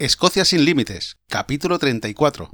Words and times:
Escocia 0.00 0.46
sin 0.46 0.64
límites, 0.64 1.18
capítulo 1.28 1.78
34. 1.78 2.48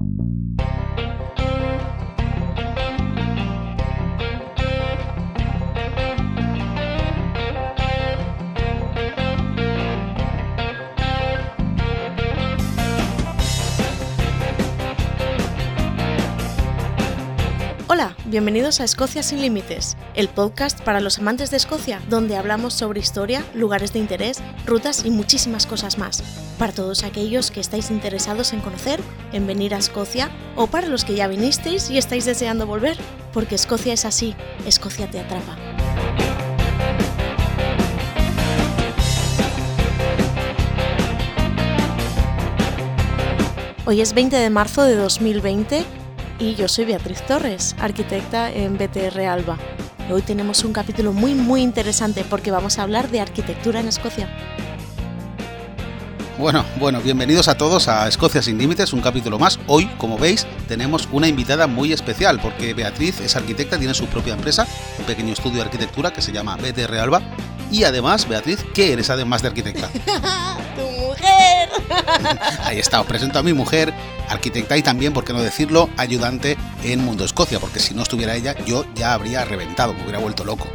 Bienvenidos 18.29 18.81
a 18.81 18.85
Escocia 18.85 19.23
sin 19.23 19.41
Límites, 19.41 19.97
el 20.15 20.29
podcast 20.29 20.81
para 20.81 21.01
los 21.01 21.19
amantes 21.19 21.51
de 21.51 21.57
Escocia, 21.57 22.03
donde 22.09 22.37
hablamos 22.37 22.75
sobre 22.75 22.99
historia, 22.99 23.45
lugares 23.55 23.93
de 23.93 24.01
interés, 24.01 24.39
rutas 24.67 25.05
y 25.05 25.11
muchísimas 25.11 25.67
cosas 25.67 25.97
más. 25.97 26.23
Para 26.59 26.73
todos 26.73 27.05
aquellos 27.05 27.51
que 27.53 27.61
estáis 27.61 27.91
interesados 27.91 28.53
en 28.53 28.61
conocer, 28.61 29.01
en 29.33 29.47
venir 29.47 29.75
a 29.75 29.79
Escocia, 29.79 30.31
o 30.57 30.67
para 30.67 30.89
los 30.89 31.05
que 31.05 31.15
ya 31.15 31.29
vinisteis 31.29 31.89
y 31.89 31.99
estáis 31.99 32.25
deseando 32.25 32.67
volver, 32.67 32.97
porque 33.33 33.55
Escocia 33.55 33.93
es 33.93 34.05
así, 34.05 34.35
Escocia 34.67 35.09
te 35.09 35.21
atrapa. 35.21 35.57
Hoy 43.85 44.01
es 44.01 44.15
20 44.15 44.35
de 44.35 44.51
marzo 44.51 44.83
de 44.83 44.97
2020 44.97 46.06
y 46.39 46.55
yo 46.55 46.69
soy 46.69 46.85
Beatriz 46.85 47.23
Torres, 47.27 47.75
arquitecta 47.79 48.51
en 48.51 48.77
BTR 48.77 49.21
Alba. 49.27 49.59
Hoy 50.11 50.23
tenemos 50.23 50.65
un 50.65 50.73
capítulo 50.73 51.13
muy 51.13 51.35
muy 51.35 51.63
interesante 51.63 52.25
porque 52.29 52.51
vamos 52.51 52.79
a 52.79 52.83
hablar 52.83 53.11
de 53.11 53.21
arquitectura 53.21 53.81
en 53.81 53.89
Escocia. 53.89 54.29
Bueno, 56.39 56.67
bueno, 56.79 57.01
bienvenidos 57.01 57.49
a 57.49 57.57
todos 57.57 57.89
a 57.89 58.07
Escocia 58.07 58.43
sin 58.43 58.59
Límites, 58.59 58.93
un 58.93 59.01
capítulo 59.01 59.39
más. 59.39 59.59
Hoy, 59.67 59.87
como 59.97 60.19
veis, 60.19 60.47
tenemos 60.69 61.09
una 61.11 61.29
invitada 61.29 61.67
muy 61.67 61.95
especial 61.95 62.39
porque 62.41 62.75
Beatriz 62.75 63.21
es 63.21 63.37
arquitecta, 63.37 63.79
tiene 63.79 63.95
su 63.95 64.05
propia 64.07 64.35
empresa, 64.35 64.67
un 64.99 65.07
pequeño 65.07 65.33
estudio 65.33 65.57
de 65.57 65.63
arquitectura 65.63 66.13
que 66.13 66.21
se 66.21 66.33
llama 66.33 66.57
BTR 66.57 66.99
Alba. 66.99 67.23
Y 67.71 67.85
además, 67.85 68.29
Beatriz, 68.29 68.65
¿qué 68.75 68.93
eres 68.93 69.09
además 69.09 69.41
de 69.41 69.49
arquitecta? 69.49 69.89
Ahí 72.65 72.79
está, 72.79 73.01
os 73.01 73.07
presento 73.07 73.39
a 73.39 73.43
mi 73.43 73.53
mujer, 73.53 73.93
arquitecta 74.29 74.77
y 74.77 74.83
también, 74.83 75.13
por 75.13 75.25
qué 75.25 75.33
no 75.33 75.43
decirlo, 75.43 75.89
ayudante 75.97 76.57
en 76.85 77.05
Mundo 77.05 77.25
Escocia, 77.25 77.61
porque 77.61 77.81
si 77.81 77.95
no 77.95 78.03
estuviera 78.03 78.35
ella, 78.35 78.55
yo 78.65 78.85
ya 78.95 79.15
habría 79.15 79.45
reventado, 79.45 79.95
me 79.95 80.03
hubiera 80.03 80.19
vuelto 80.19 80.45
loco. 80.45 80.67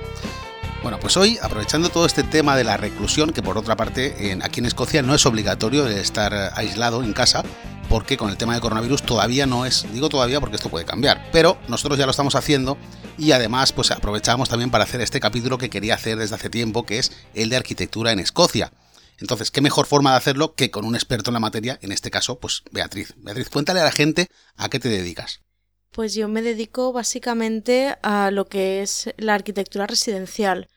Bueno, 0.83 1.00
pues 1.00 1.16
hoy, 1.16 1.38
aprovechando 1.42 1.89
todo 1.89 2.08
este 2.08 2.23
tema 2.23 2.56
de 2.56 2.64
la 2.64 2.75
reclusión, 2.75 3.31
que 3.31 3.44
por 3.44 3.58
otra 3.58 3.75
parte 3.75 4.31
en, 4.31 4.44
aquí 4.44 4.61
en 4.61 4.66
Escocia 4.66 5.03
no 5.03 5.14
es 5.14 5.25
obligatorio 5.28 5.88
estar 5.88 6.33
aislado 6.55 7.03
en 7.03 7.14
casa, 7.14 7.44
porque 7.88 8.17
con 8.17 8.30
el 8.30 8.38
tema 8.38 8.53
del 8.53 8.61
coronavirus 8.61 9.03
todavía 9.03 9.45
no 9.45 9.66
es, 9.66 9.86
digo 9.94 10.09
todavía 10.09 10.39
porque 10.39 10.55
esto 10.55 10.70
puede 10.70 10.86
cambiar, 10.86 11.30
pero 11.31 11.58
nosotros 11.67 12.00
ya 12.00 12.05
lo 12.05 12.11
estamos 12.11 12.36
haciendo 12.36 12.78
y 13.17 13.33
además 13.33 13.73
pues 13.73 13.92
aprovechamos 13.92 14.48
también 14.48 14.72
para 14.72 14.86
hacer 14.86 15.02
este 15.02 15.20
capítulo 15.20 15.58
que 15.58 15.70
quería 15.70 15.95
hacer 15.95 16.17
desde 16.17 16.36
hace 16.36 16.50
tiempo, 16.50 16.86
que 16.86 17.00
es 17.00 17.11
el 17.36 17.50
de 17.50 17.58
arquitectura 17.58 18.14
en 18.14 18.20
Escocia. 18.20 18.72
Entonces, 19.22 19.52
¿qué 19.52 19.61
mejor 19.61 19.86
forma 19.86 20.11
de 20.11 20.17
hacerlo 20.17 20.55
que 20.55 20.72
con 20.72 20.83
un 20.83 20.95
experto 20.95 21.30
en 21.30 21.36
la 21.36 21.39
materia, 21.39 21.80
en 21.81 21.91
este 21.91 22.11
caso, 22.11 22.39
pues 22.39 22.64
Beatriz. 22.72 23.14
Beatriz, 23.17 23.50
cuéntale 23.50 23.80
a 23.80 23.86
la 23.86 23.91
gente 23.91 24.27
a 24.58 24.69
qué 24.69 24.80
te 24.80 24.89
dedicas. 24.89 25.41
Pues 25.91 26.16
yo 26.16 26.27
me 26.27 26.41
dedico 26.41 26.91
básicamente 26.91 27.95
a 28.02 28.31
lo 28.31 28.45
que 28.45 28.81
es 28.81 29.14
la 29.17 29.36
arquitectura 29.36 29.88
residencial. 29.88 30.69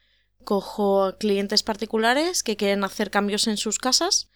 Cojo 0.44 1.16
clientes 1.18 1.62
particulares 1.62 2.42
que 2.42 2.56
quieren 2.56 2.84
hacer 2.84 3.10
cambios 3.10 3.46
en 3.46 3.56
sus 3.56 3.78
casas 3.78 4.28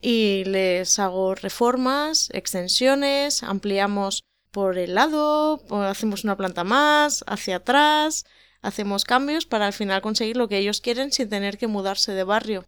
y 0.00 0.44
les 0.44 0.98
hago 0.98 1.34
reformas, 1.34 2.28
extensiones, 2.32 3.42
ampliamos 3.42 4.24
por 4.50 4.76
el 4.76 4.94
lado, 4.94 5.64
hacemos 5.86 6.24
una 6.24 6.36
planta 6.36 6.64
más, 6.64 7.24
hacia 7.26 7.56
atrás, 7.56 8.24
hacemos 8.64 9.04
cambios 9.04 9.44
para 9.44 9.66
al 9.66 9.72
final 9.74 10.00
conseguir 10.00 10.36
lo 10.36 10.48
que 10.48 10.56
ellos 10.58 10.80
quieren 10.80 11.12
sin 11.12 11.28
tener 11.28 11.58
que 11.58 11.66
mudarse 11.66 12.12
de 12.12 12.24
barrio. 12.24 12.64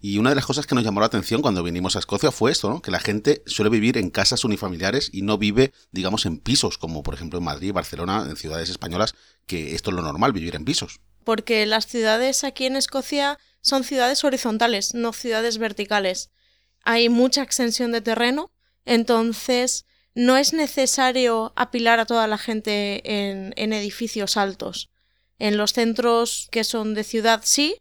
Y 0.00 0.18
una 0.18 0.30
de 0.30 0.36
las 0.36 0.46
cosas 0.46 0.66
que 0.66 0.74
nos 0.76 0.84
llamó 0.84 1.00
la 1.00 1.06
atención 1.06 1.42
cuando 1.42 1.64
vinimos 1.64 1.96
a 1.96 1.98
Escocia 1.98 2.30
fue 2.30 2.52
esto, 2.52 2.70
¿no? 2.70 2.80
Que 2.80 2.92
la 2.92 3.00
gente 3.00 3.42
suele 3.44 3.68
vivir 3.68 3.98
en 3.98 4.10
casas 4.10 4.44
unifamiliares 4.44 5.10
y 5.12 5.22
no 5.22 5.36
vive, 5.36 5.72
digamos, 5.90 6.26
en 6.26 6.38
pisos, 6.38 6.78
como 6.78 7.02
por 7.02 7.14
ejemplo 7.14 7.40
en 7.40 7.44
Madrid, 7.44 7.72
Barcelona, 7.72 8.24
en 8.28 8.36
ciudades 8.36 8.70
españolas, 8.70 9.14
que 9.46 9.74
esto 9.74 9.90
es 9.90 9.96
lo 9.96 10.02
normal, 10.02 10.32
vivir 10.32 10.54
en 10.54 10.64
pisos. 10.64 11.00
Porque 11.24 11.66
las 11.66 11.86
ciudades 11.86 12.44
aquí 12.44 12.66
en 12.66 12.76
Escocia 12.76 13.38
son 13.60 13.82
ciudades 13.82 14.22
horizontales, 14.22 14.94
no 14.94 15.12
ciudades 15.12 15.58
verticales. 15.58 16.30
Hay 16.84 17.08
mucha 17.08 17.42
extensión 17.42 17.90
de 17.90 18.00
terreno, 18.00 18.52
entonces 18.84 19.86
no 20.14 20.36
es 20.36 20.52
necesario 20.52 21.52
apilar 21.56 21.98
a 21.98 22.06
toda 22.06 22.28
la 22.28 22.38
gente 22.38 23.02
en, 23.04 23.54
en 23.56 23.72
edificios 23.72 24.36
altos. 24.36 24.88
En 25.38 25.56
los 25.56 25.72
centros 25.72 26.48
que 26.50 26.64
son 26.64 26.94
de 26.94 27.04
ciudad 27.04 27.42
sí, 27.44 27.76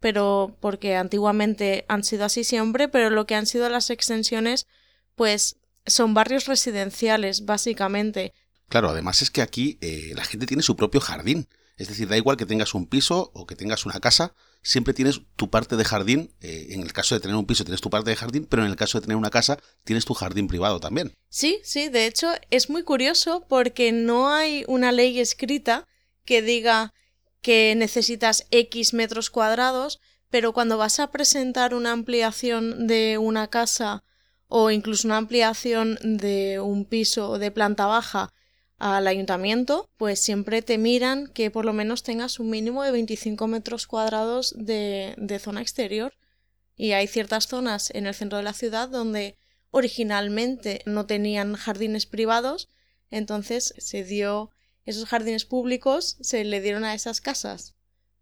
pero 0.00 0.56
porque 0.60 0.96
antiguamente 0.96 1.84
han 1.88 2.04
sido 2.04 2.24
así 2.24 2.44
siempre, 2.44 2.88
pero 2.88 3.10
lo 3.10 3.26
que 3.26 3.34
han 3.34 3.46
sido 3.46 3.68
las 3.68 3.90
extensiones, 3.90 4.66
pues 5.14 5.56
son 5.86 6.14
barrios 6.14 6.46
residenciales, 6.46 7.44
básicamente. 7.44 8.32
Claro, 8.68 8.90
además 8.90 9.22
es 9.22 9.30
que 9.30 9.42
aquí 9.42 9.78
eh, 9.80 10.12
la 10.14 10.24
gente 10.24 10.46
tiene 10.46 10.62
su 10.62 10.76
propio 10.76 11.00
jardín. 11.00 11.48
Es 11.76 11.88
decir, 11.88 12.08
da 12.08 12.16
igual 12.16 12.38
que 12.38 12.46
tengas 12.46 12.74
un 12.74 12.86
piso 12.86 13.30
o 13.34 13.46
que 13.46 13.54
tengas 13.54 13.84
una 13.84 14.00
casa, 14.00 14.34
siempre 14.62 14.94
tienes 14.94 15.20
tu 15.36 15.50
parte 15.50 15.76
de 15.76 15.84
jardín. 15.84 16.34
Eh, 16.40 16.68
en 16.70 16.80
el 16.80 16.92
caso 16.92 17.14
de 17.14 17.20
tener 17.20 17.36
un 17.36 17.46
piso 17.46 17.64
tienes 17.64 17.82
tu 17.82 17.90
parte 17.90 18.10
de 18.10 18.16
jardín, 18.16 18.46
pero 18.46 18.64
en 18.64 18.70
el 18.70 18.76
caso 18.76 18.98
de 18.98 19.02
tener 19.02 19.16
una 19.16 19.30
casa 19.30 19.58
tienes 19.84 20.06
tu 20.06 20.14
jardín 20.14 20.48
privado 20.48 20.80
también. 20.80 21.12
Sí, 21.28 21.60
sí, 21.64 21.88
de 21.88 22.06
hecho 22.06 22.32
es 22.50 22.70
muy 22.70 22.82
curioso 22.82 23.44
porque 23.46 23.92
no 23.92 24.30
hay 24.32 24.64
una 24.68 24.90
ley 24.90 25.20
escrita 25.20 25.86
que 26.26 26.42
diga 26.42 26.92
que 27.40 27.74
necesitas 27.76 28.46
X 28.50 28.92
metros 28.92 29.30
cuadrados, 29.30 30.00
pero 30.30 30.52
cuando 30.52 30.76
vas 30.76 31.00
a 31.00 31.10
presentar 31.10 31.74
una 31.74 31.92
ampliación 31.92 32.86
de 32.86 33.18
una 33.18 33.48
casa 33.48 34.04
o 34.48 34.70
incluso 34.70 35.08
una 35.08 35.16
ampliación 35.16 35.98
de 36.02 36.60
un 36.60 36.84
piso 36.84 37.38
de 37.38 37.50
planta 37.50 37.86
baja 37.86 38.32
al 38.78 39.06
ayuntamiento, 39.06 39.88
pues 39.96 40.20
siempre 40.20 40.60
te 40.60 40.76
miran 40.76 41.28
que 41.28 41.50
por 41.50 41.64
lo 41.64 41.72
menos 41.72 42.02
tengas 42.02 42.38
un 42.38 42.50
mínimo 42.50 42.82
de 42.82 42.90
25 42.90 43.46
metros 43.46 43.86
cuadrados 43.86 44.54
de, 44.56 45.14
de 45.16 45.38
zona 45.38 45.62
exterior. 45.62 46.12
Y 46.76 46.92
hay 46.92 47.06
ciertas 47.06 47.46
zonas 47.46 47.90
en 47.94 48.06
el 48.06 48.14
centro 48.14 48.36
de 48.36 48.44
la 48.44 48.52
ciudad 48.52 48.88
donde 48.88 49.38
originalmente 49.70 50.82
no 50.84 51.06
tenían 51.06 51.54
jardines 51.54 52.06
privados, 52.06 52.68
entonces 53.10 53.74
se 53.78 54.04
dio 54.04 54.50
esos 54.86 55.06
jardines 55.06 55.44
públicos, 55.44 56.16
se 56.20 56.44
le 56.44 56.60
dieron 56.60 56.84
a 56.84 56.94
esas 56.94 57.20
casas. 57.20 57.74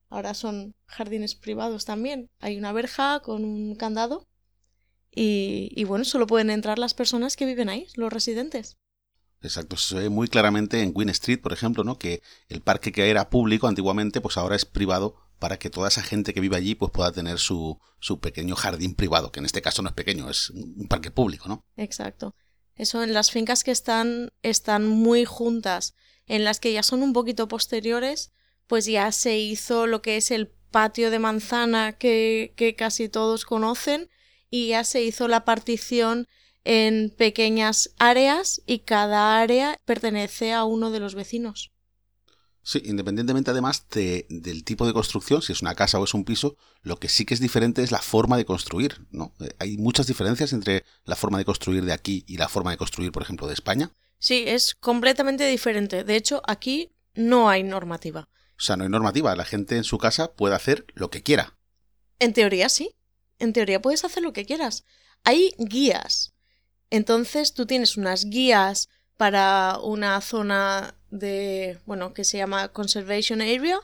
Ahora 0.09 0.35
son 0.35 0.75
jardines 0.87 1.35
privados 1.35 1.85
también. 1.85 2.29
Hay 2.41 2.57
una 2.59 2.73
verja 2.73 3.21
con 3.21 3.45
un 3.45 3.75
candado 3.77 4.27
y, 5.11 5.71
y 5.77 5.85
bueno, 5.85 6.05
solo 6.05 6.27
pueden 6.27 6.51
entrar 6.51 6.79
las 6.79 6.95
personas 6.95 7.37
que 7.37 7.47
viven 7.47 7.69
ahí, 7.69 7.87
los 7.95 8.13
residentes. 8.13 8.77
Exacto, 9.43 9.77
se 9.77 9.97
ve 9.97 10.09
muy 10.09 10.29
claramente 10.29 10.81
en 10.81 10.95
Queen 10.95 11.11
Street, 11.11 11.41
por 11.41 11.53
ejemplo, 11.53 11.85
¿no? 11.85 11.99
Que 11.99 12.23
el 12.49 12.63
parque 12.63 12.93
que 12.93 13.11
era 13.11 13.29
público 13.29 13.67
antiguamente, 13.67 14.23
pues 14.23 14.39
ahora 14.39 14.57
es 14.57 14.65
privado 14.65 15.17
para 15.39 15.59
que 15.59 15.69
toda 15.69 15.89
esa 15.89 16.03
gente 16.03 16.33
que 16.33 16.41
vive 16.41 16.57
allí 16.57 16.75
pues 16.75 16.91
pueda 16.91 17.13
tener 17.13 17.39
su, 17.39 17.79
su 18.01 18.21
pequeño 18.21 18.57
jardín 18.57 18.95
privado, 18.95 19.31
que 19.31 19.41
en 19.41 19.47
este 19.47 19.61
caso 19.61 19.83
no 19.83 19.91
es 19.91 19.95
pequeño, 19.95 20.31
es 20.31 20.49
un 20.49 20.89
parque 20.89 21.11
público, 21.11 21.49
¿no? 21.49 21.67
Exacto. 21.77 22.35
Eso 22.77 23.03
en 23.03 23.13
las 23.13 23.31
fincas 23.31 23.63
que 23.63 23.71
están, 23.71 24.31
están 24.43 24.87
muy 24.87 25.27
juntas, 25.27 25.95
en 26.27 26.45
las 26.45 26.61
que 26.61 26.73
ya 26.73 26.83
son 26.83 27.03
un 27.03 27.13
poquito 27.13 27.49
posteriores, 27.49 28.33
pues 28.67 28.87
ya 28.87 29.13
se 29.13 29.39
hizo 29.39 29.87
lo 29.87 30.03
que 30.03 30.17
es 30.17 30.31
el 30.31 30.49
patio 30.71 31.11
de 31.11 31.19
manzana 31.19 31.93
que, 31.93 32.55
que 32.57 32.75
casi 32.75 33.09
todos 33.09 33.45
conocen 33.45 34.11
y 34.51 34.69
ya 34.69 34.85
se 34.85 35.03
hizo 35.03 35.29
la 35.29 35.45
partición 35.45 36.27
en 36.65 37.11
pequeñas 37.11 37.95
áreas 37.99 38.63
y 38.67 38.81
cada 38.81 39.39
área 39.39 39.77
pertenece 39.85 40.53
a 40.53 40.65
uno 40.65 40.91
de 40.91 41.01
los 41.01 41.15
vecinos. 41.15 41.73
Sí, 42.63 42.81
independientemente 42.87 43.51
además 43.51 43.87
de, 43.91 44.27
del 44.31 44.65
tipo 44.65 44.87
de 44.87 44.95
construcción, 44.95 45.43
si 45.43 45.53
es 45.53 45.61
una 45.61 45.75
casa 45.75 45.99
o 45.99 46.05
es 46.05 46.15
un 46.15 46.25
piso, 46.25 46.57
lo 46.81 46.97
que 46.97 47.11
sí 47.11 47.27
que 47.27 47.35
es 47.35 47.41
diferente 47.41 47.83
es 47.83 47.93
la 47.93 48.01
forma 48.01 48.39
de 48.39 48.47
construir, 48.47 49.07
¿no? 49.11 49.35
Eh, 49.41 49.51
Hay 49.59 49.77
muchas 49.77 50.07
diferencias 50.07 50.55
entre 50.55 50.83
la 51.05 51.15
forma 51.15 51.37
de 51.37 51.45
construir 51.45 51.85
de 51.85 51.93
aquí 51.93 52.25
y 52.27 52.39
la 52.39 52.49
forma 52.49 52.71
de 52.71 52.79
construir, 52.79 53.13
por 53.13 53.23
ejemplo, 53.23 53.47
de 53.47 53.53
España. 53.53 53.93
Sí, 54.25 54.45
es 54.47 54.75
completamente 54.75 55.47
diferente. 55.47 56.03
De 56.03 56.17
hecho, 56.17 56.41
aquí 56.47 56.97
no 57.13 57.51
hay 57.51 57.63
normativa. 57.63 58.31
O 58.59 58.63
sea, 58.63 58.75
no 58.75 58.85
hay 58.85 58.89
normativa, 58.89 59.37
la 59.37 59.45
gente 59.45 59.77
en 59.77 59.85
su 59.85 59.99
casa 59.99 60.33
puede 60.33 60.55
hacer 60.55 60.87
lo 60.95 61.11
que 61.11 61.23
quiera. 61.23 61.59
En 62.21 62.33
teoría 62.33 62.71
sí. 62.71 62.97
En 63.39 63.53
teoría 63.53 63.83
puedes 63.83 64.03
hacer 64.03 64.23
lo 64.23 64.33
que 64.33 64.47
quieras. 64.47 64.87
Hay 65.25 65.55
guías. 65.59 66.33
Entonces 66.89 67.53
tú 67.53 67.67
tienes 67.67 67.99
unas 67.99 68.25
guías 68.25 68.89
para 69.19 69.79
una 69.83 70.19
zona 70.23 70.95
de, 71.11 71.79
bueno, 71.85 72.15
que 72.15 72.25
se 72.25 72.39
llama 72.39 72.69
Conservation 72.69 73.43
Area. 73.43 73.79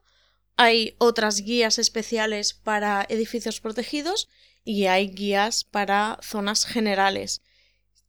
Hay 0.57 0.95
otras 0.97 1.43
guías 1.43 1.79
especiales 1.79 2.55
para 2.55 3.05
edificios 3.11 3.61
protegidos 3.61 4.27
y 4.65 4.87
hay 4.87 5.09
guías 5.09 5.65
para 5.65 6.19
zonas 6.23 6.65
generales. 6.65 7.43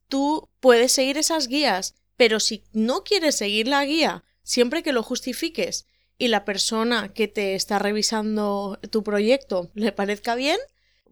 Tú 0.08 0.48
puedes 0.60 0.92
seguir 0.92 1.18
esas 1.18 1.46
guías, 1.46 1.94
pero 2.22 2.38
si 2.38 2.62
no 2.72 3.02
quieres 3.02 3.34
seguir 3.34 3.66
la 3.66 3.84
guía, 3.84 4.22
siempre 4.44 4.84
que 4.84 4.92
lo 4.92 5.02
justifiques 5.02 5.86
y 6.18 6.28
la 6.28 6.44
persona 6.44 7.08
que 7.08 7.26
te 7.26 7.56
está 7.56 7.80
revisando 7.80 8.78
tu 8.92 9.02
proyecto 9.02 9.72
le 9.74 9.90
parezca 9.90 10.36
bien, 10.36 10.56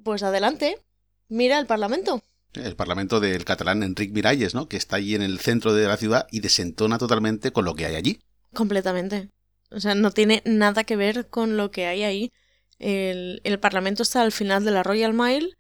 pues 0.04 0.22
adelante, 0.22 0.78
mira 1.28 1.58
el 1.58 1.66
Parlamento. 1.66 2.22
El 2.52 2.76
Parlamento 2.76 3.18
del 3.18 3.44
catalán 3.44 3.82
Enric 3.82 4.12
Miralles, 4.12 4.54
¿no? 4.54 4.68
Que 4.68 4.76
está 4.76 4.94
allí 4.94 5.16
en 5.16 5.22
el 5.22 5.40
centro 5.40 5.74
de 5.74 5.88
la 5.88 5.96
ciudad 5.96 6.28
y 6.30 6.38
desentona 6.38 6.96
totalmente 6.96 7.50
con 7.50 7.64
lo 7.64 7.74
que 7.74 7.86
hay 7.86 7.96
allí. 7.96 8.20
Completamente. 8.54 9.30
O 9.72 9.80
sea, 9.80 9.96
no 9.96 10.12
tiene 10.12 10.42
nada 10.44 10.84
que 10.84 10.94
ver 10.94 11.26
con 11.26 11.56
lo 11.56 11.72
que 11.72 11.86
hay 11.86 12.04
ahí. 12.04 12.32
El, 12.78 13.40
el 13.42 13.58
Parlamento 13.58 14.04
está 14.04 14.22
al 14.22 14.30
final 14.30 14.64
de 14.64 14.70
la 14.70 14.84
Royal 14.84 15.12
Mile, 15.12 15.56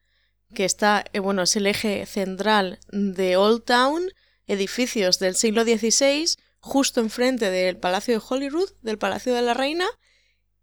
que 0.54 0.64
está, 0.64 1.04
eh, 1.12 1.18
bueno, 1.18 1.42
es 1.42 1.56
el 1.56 1.66
eje 1.66 2.06
central 2.06 2.78
de 2.92 3.36
Old 3.36 3.64
Town, 3.64 4.12
edificios 4.50 5.18
del 5.18 5.36
siglo 5.36 5.62
XVI, 5.62 6.34
justo 6.60 7.00
enfrente 7.00 7.50
del 7.50 7.76
Palacio 7.76 8.18
de 8.18 8.24
Holyrood, 8.28 8.70
del 8.82 8.98
Palacio 8.98 9.34
de 9.34 9.42
la 9.42 9.54
Reina, 9.54 9.86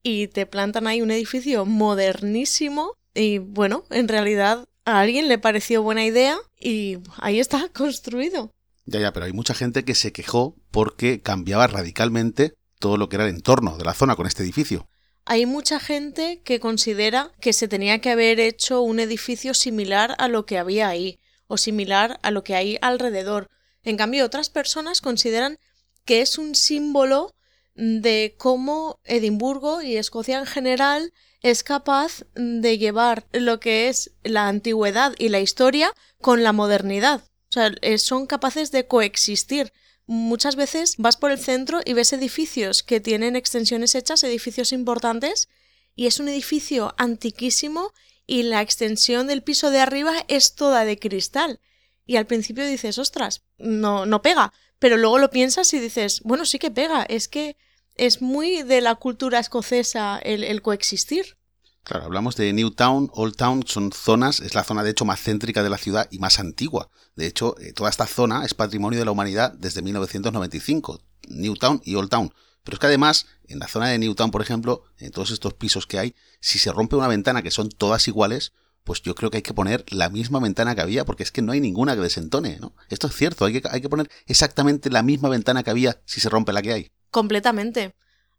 y 0.04 0.28
te 0.28 0.46
plantan 0.46 0.88
ahí 0.88 1.02
un 1.02 1.12
edificio 1.12 1.66
modernísimo 1.66 2.94
y 3.14 3.40
bueno, 3.40 3.84
en 3.90 4.08
realidad 4.08 4.68
a 4.86 5.00
alguien 5.00 5.28
le 5.28 5.38
pareció 5.38 5.82
buena 5.82 6.06
idea 6.06 6.38
y 6.60 7.00
ahí 7.18 7.40
está 7.40 7.70
construido. 7.74 8.52
Ya, 8.86 9.00
ya, 9.00 9.12
pero 9.12 9.26
hay 9.26 9.34
mucha 9.34 9.54
gente 9.54 9.84
que 9.84 9.96
se 9.96 10.14
quejó 10.14 10.56
porque 10.72 11.22
cambiaba 11.22 11.68
radicalmente 11.68 12.54
todo 12.80 12.98
lo 12.98 13.10
que 13.10 13.18
era 13.18 13.26
el 13.26 13.36
entorno 13.36 13.78
de 13.78 13.84
la 13.84 13.94
zona 13.94 14.16
con 14.16 14.28
este 14.28 14.44
edificio. 14.44 14.88
Hay 15.26 15.46
mucha 15.46 15.80
gente 15.82 16.42
que 16.46 16.62
considera 16.62 17.34
que 17.42 17.52
se 17.52 17.68
tenía 17.68 18.00
que 18.00 18.12
haber 18.12 18.40
hecho 18.40 18.82
un 18.82 19.02
edificio 19.02 19.54
similar 19.54 20.16
a 20.20 20.30
lo 20.30 20.46
que 20.46 20.58
había 20.58 20.88
ahí, 20.88 21.20
o 21.48 21.58
similar 21.58 22.18
a 22.24 22.32
lo 22.32 22.46
que 22.46 22.56
hay 22.56 22.78
alrededor. 22.82 23.50
En 23.88 23.96
cambio, 23.96 24.26
otras 24.26 24.50
personas 24.50 25.00
consideran 25.00 25.60
que 26.04 26.20
es 26.20 26.38
un 26.38 26.56
símbolo 26.56 27.34
de 27.74 28.36
cómo 28.38 29.00
Edimburgo 29.06 29.82
y 29.82 29.96
Escocia 29.96 30.40
en 30.40 30.46
general 30.46 31.14
es 31.42 31.64
capaz 31.64 32.26
de 32.36 32.78
llevar 32.78 33.28
lo 33.32 33.62
que 33.62 33.88
es 33.88 34.12
la 34.24 34.50
antigüedad 34.50 35.16
y 35.18 35.30
la 35.30 35.40
historia 35.40 35.94
con 36.20 36.44
la 36.44 36.52
modernidad. 36.52 37.22
O 37.50 37.52
sea, 37.54 37.72
eh, 37.82 37.98
son 37.98 38.28
capaces 38.28 38.74
de 38.74 38.88
coexistir. 38.88 39.72
Muchas 40.06 40.58
veces 40.58 40.96
vas 40.98 41.16
por 41.16 41.32
el 41.32 41.40
centro 41.40 41.80
y 41.86 41.94
ves 41.94 42.12
edificios 42.12 42.84
que 42.84 43.00
tienen 43.00 43.38
extensiones 43.38 43.96
hechas, 43.96 44.22
edificios 44.26 44.74
importantes, 44.74 45.48
y 45.96 46.08
es 46.08 46.20
un 46.20 46.28
edificio 46.28 46.94
antiquísimo 46.98 47.94
y 48.26 48.44
la 48.44 48.62
extensión 48.62 49.28
del 49.28 49.44
piso 49.44 49.72
de 49.72 49.80
arriba 49.80 50.26
es 50.28 50.56
toda 50.56 50.84
de 50.84 51.00
cristal. 51.00 51.62
Y 52.08 52.16
al 52.16 52.26
principio 52.26 52.66
dices, 52.66 52.98
ostras, 52.98 53.44
no, 53.58 54.06
no 54.06 54.22
pega. 54.22 54.54
Pero 54.80 54.98
luego 54.98 55.20
lo 55.20 55.30
piensas 55.30 55.72
y 55.74 55.80
dices, 55.80 56.22
bueno, 56.24 56.46
sí 56.46 56.58
que 56.58 56.72
pega. 56.72 57.04
Es 57.04 57.28
que 57.28 57.58
es 57.96 58.22
muy 58.22 58.64
de 58.64 58.82
la 58.82 58.96
cultura 58.96 59.40
escocesa 59.40 60.18
el, 60.20 60.62
coexistir. 60.62 61.38
Claro, 61.84 62.06
hablamos 62.06 62.36
de 62.36 62.52
Newtown, 62.54 63.12
Old 63.14 63.36
Town, 63.36 63.64
son 63.66 63.92
zonas, 63.92 64.40
es 64.40 64.56
la 64.56 64.64
zona 64.64 64.84
de 64.84 64.92
hecho 64.92 65.06
más 65.06 65.22
céntrica 65.22 65.64
de 65.64 65.70
la 65.70 65.78
ciudad 65.78 66.08
y 66.12 66.20
más 66.20 66.40
antigua. 66.40 66.90
De 67.16 67.28
hecho, 67.28 67.56
eh, 67.60 67.74
toda 67.74 67.90
esta 67.90 68.08
zona 68.08 68.46
es 68.46 68.54
patrimonio 68.54 69.00
de 69.00 69.06
la 69.06 69.12
humanidad 69.12 69.54
desde 69.54 69.82
1995, 69.82 71.02
Newtown 71.30 71.82
y 71.84 71.96
Old 71.96 72.10
Town. 72.10 72.34
Pero 72.64 72.76
es 72.76 72.80
que 72.80 72.88
además, 72.88 73.26
en 73.48 73.60
la 73.60 73.68
zona 73.68 73.88
de 73.88 73.98
Newtown, 73.98 74.32
por 74.32 74.42
ejemplo, 74.42 74.84
en 74.98 75.12
todos 75.12 75.32
estos 75.32 75.54
pisos 75.54 75.88
que 75.88 76.00
hay, 76.00 76.16
si 76.42 76.60
se 76.60 76.72
rompe 76.72 76.98
una 76.98 77.08
ventana 77.08 77.42
que 77.42 77.52
son 77.52 77.70
todas 77.70 78.08
iguales, 78.10 78.52
pues 78.88 79.02
yo 79.02 79.16
creo 79.16 79.30
que 79.30 79.38
hay 79.38 79.44
que 79.44 79.54
poner 79.54 79.84
la 79.90 80.08
misma 80.08 80.40
ventana 80.40 80.74
que 80.74 80.80
había, 80.80 81.04
porque 81.04 81.22
es 81.22 81.34
que 81.34 81.42
no 81.42 81.52
hay 81.52 81.60
ninguna 81.60 81.94
que 81.94 82.00
desentone, 82.00 82.58
¿no? 82.62 82.74
Esto 82.90 83.08
es 83.08 83.16
cierto, 83.18 83.44
hay 83.44 83.60
que, 83.60 83.68
hay 83.70 83.82
que 83.82 83.90
poner 83.90 84.10
exactamente 84.28 84.90
la 84.90 85.04
misma 85.04 85.28
ventana 85.28 85.62
que 85.62 85.72
había 85.72 86.00
si 86.06 86.22
se 86.22 86.30
rompe 86.30 86.54
la 86.54 86.62
que 86.62 86.72
hay. 86.72 86.92
Completamente. 87.12 87.94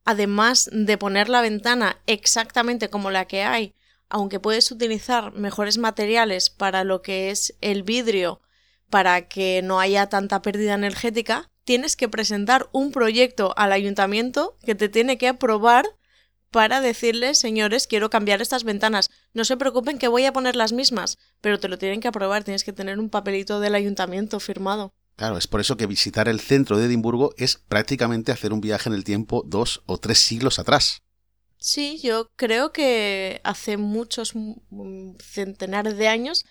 Además 0.07 0.71
de 0.73 0.97
poner 0.97 1.29
la 1.29 1.43
ventana 1.43 1.99
exactamente 2.07 2.89
como 2.89 3.11
la 3.11 3.27
que 3.27 3.43
hay, 3.43 3.75
aunque 4.09 4.41
puedes 4.41 4.71
utilizar 4.71 5.35
mejores 5.35 5.77
materiales 5.77 6.49
para 6.49 6.83
lo 6.83 7.03
que 7.03 7.31
es 7.31 7.55
el 7.61 7.83
vidrio, 7.83 8.41
para 8.89 9.29
que 9.29 9.61
no 9.63 9.81
haya 9.81 10.09
tanta 10.09 10.41
pérdida 10.41 10.73
energética, 10.73 11.51
tienes 11.65 11.95
que 11.95 12.09
presentar 12.09 12.71
un 12.73 12.91
proyecto 12.91 13.53
al 13.59 13.73
ayuntamiento 13.73 14.57
que 14.65 14.75
te 14.75 14.89
tiene 14.89 15.19
que 15.19 15.29
aprobar 15.29 15.85
para 16.51 16.81
decirles, 16.81 17.39
señores, 17.39 17.87
quiero 17.87 18.11
cambiar 18.11 18.41
estas 18.41 18.65
ventanas. 18.65 19.11
No 19.35 19.45
se 19.45 19.57
preocupen 19.57 19.99
que 19.99 20.09
voy 20.09 20.25
a 20.25 20.33
poner 20.33 20.57
las 20.57 20.73
mismas, 20.73 21.19
pero 21.41 21.61
te 21.61 21.69
lo 21.69 21.79
tienen 21.79 22.01
que 22.01 22.09
aprobar, 22.09 22.45
tienes 22.45 22.65
que 22.65 22.73
tener 22.73 22.99
un 22.99 23.11
papelito 23.11 23.61
del 23.61 23.75
ayuntamiento 23.75 24.41
firmado. 24.41 24.93
Claro, 25.17 25.37
es 25.37 25.47
por 25.47 25.61
eso 25.61 25.77
que 25.77 25.87
visitar 25.87 26.29
el 26.29 26.41
centro 26.41 26.79
de 26.79 26.87
Edimburgo 26.87 27.35
es 27.37 27.57
prácticamente 27.57 28.31
hacer 28.31 28.53
un 28.53 28.61
viaje 28.61 28.89
en 28.89 28.95
el 28.95 29.05
tiempo 29.05 29.43
dos 29.47 29.83
o 29.87 29.99
tres 29.99 30.19
siglos 30.19 30.59
atrás. 30.59 31.03
Sí, 31.59 31.99
yo 32.01 32.31
creo 32.37 32.71
que 32.71 33.41
hace 33.43 33.77
muchos 33.77 34.35
centenares 35.19 35.97
de 35.97 36.07
años, 36.07 36.45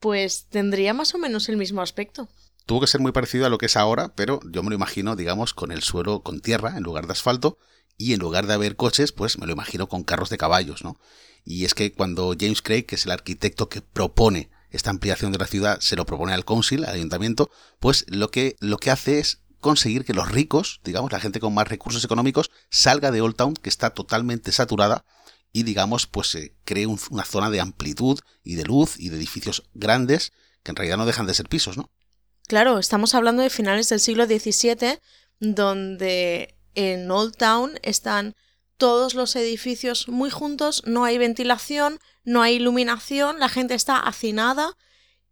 pues 0.00 0.46
tendría 0.48 0.94
más 0.94 1.14
o 1.14 1.18
menos 1.18 1.48
el 1.48 1.56
mismo 1.56 1.80
aspecto. 1.80 2.28
Tuvo 2.66 2.80
que 2.80 2.86
ser 2.88 3.00
muy 3.00 3.12
parecido 3.12 3.46
a 3.46 3.50
lo 3.50 3.56
que 3.56 3.66
es 3.66 3.76
ahora, 3.76 4.12
pero 4.14 4.40
yo 4.50 4.62
me 4.64 4.70
lo 4.70 4.74
imagino, 4.74 5.14
digamos, 5.14 5.54
con 5.54 5.70
el 5.70 5.82
suelo 5.82 6.22
con 6.22 6.40
tierra 6.40 6.76
en 6.76 6.82
lugar 6.82 7.06
de 7.06 7.12
asfalto 7.12 7.56
y 7.98 8.14
en 8.14 8.20
lugar 8.20 8.46
de 8.46 8.54
haber 8.54 8.76
coches, 8.76 9.12
pues 9.12 9.38
me 9.38 9.46
lo 9.46 9.52
imagino 9.52 9.88
con 9.88 10.04
carros 10.04 10.30
de 10.30 10.38
caballos, 10.38 10.82
¿no? 10.84 10.98
Y 11.44 11.64
es 11.64 11.74
que 11.74 11.92
cuando 11.92 12.34
James 12.38 12.62
Craig, 12.62 12.84
que 12.84 12.94
es 12.94 13.04
el 13.04 13.10
arquitecto 13.10 13.68
que 13.68 13.82
propone 13.82 14.50
esta 14.70 14.90
ampliación 14.90 15.32
de 15.32 15.38
la 15.38 15.46
ciudad, 15.46 15.80
se 15.80 15.96
lo 15.96 16.06
propone 16.06 16.32
al 16.32 16.44
council, 16.44 16.84
al 16.84 16.94
ayuntamiento, 16.94 17.50
pues 17.80 18.04
lo 18.08 18.30
que, 18.30 18.56
lo 18.60 18.78
que 18.78 18.90
hace 18.90 19.18
es 19.18 19.40
conseguir 19.60 20.04
que 20.04 20.14
los 20.14 20.30
ricos, 20.30 20.80
digamos, 20.84 21.10
la 21.10 21.20
gente 21.20 21.40
con 21.40 21.52
más 21.54 21.68
recursos 21.68 22.04
económicos, 22.04 22.50
salga 22.70 23.10
de 23.10 23.20
Old 23.20 23.36
Town, 23.36 23.54
que 23.54 23.68
está 23.68 23.90
totalmente 23.90 24.52
saturada, 24.52 25.04
y 25.52 25.64
digamos, 25.64 26.06
pues 26.06 26.28
se 26.28 26.54
cree 26.64 26.86
una 26.86 27.24
zona 27.24 27.50
de 27.50 27.60
amplitud 27.60 28.20
y 28.44 28.54
de 28.54 28.64
luz 28.64 28.94
y 28.98 29.08
de 29.08 29.16
edificios 29.16 29.64
grandes, 29.74 30.32
que 30.62 30.70
en 30.70 30.76
realidad 30.76 30.98
no 30.98 31.06
dejan 31.06 31.26
de 31.26 31.34
ser 31.34 31.48
pisos, 31.48 31.76
¿no? 31.76 31.90
Claro, 32.46 32.78
estamos 32.78 33.14
hablando 33.14 33.42
de 33.42 33.50
finales 33.50 33.88
del 33.88 34.00
siglo 34.00 34.26
XVII, 34.26 34.98
donde 35.40 36.57
en 36.78 37.10
Old 37.10 37.36
Town 37.36 37.80
están 37.82 38.36
todos 38.76 39.14
los 39.14 39.34
edificios 39.34 40.06
muy 40.06 40.30
juntos, 40.30 40.84
no 40.86 41.04
hay 41.04 41.18
ventilación, 41.18 41.98
no 42.22 42.40
hay 42.40 42.54
iluminación, 42.54 43.40
la 43.40 43.48
gente 43.48 43.74
está 43.74 43.98
hacinada 43.98 44.76